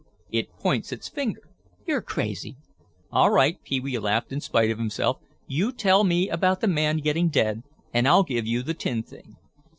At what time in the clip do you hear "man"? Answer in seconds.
6.67-6.97